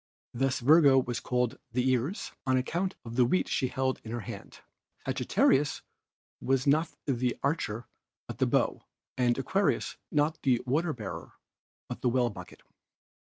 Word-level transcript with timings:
Thus 0.33 0.61
Virgo 0.61 0.97
was 0.97 1.19
called 1.19 1.59
the 1.73 1.87
Ears, 1.91 2.31
on 2.47 2.57
account 2.57 2.95
of 3.05 3.15
the 3.17 3.23
wheat 3.23 3.47
she 3.47 3.67
held 3.67 4.01
in 4.03 4.09
her 4.11 4.21
hand; 4.21 4.61
Sagittarius 5.05 5.83
was 6.41 6.65
not 6.65 6.95
the 7.05 7.37
Archer 7.43 7.85
but 8.27 8.39
the 8.39 8.47
Bow, 8.47 8.81
and 9.15 9.37
Aquarius 9.37 9.97
not 10.11 10.41
the 10.41 10.59
Water 10.65 10.91
bearer 10.93 11.33
but 11.87 12.01
the 12.01 12.09
Well 12.09 12.31
Bucket. 12.31 12.63